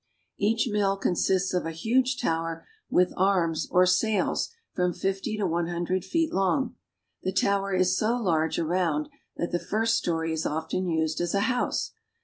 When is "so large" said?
7.95-8.57